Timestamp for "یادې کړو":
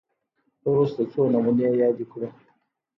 1.81-2.29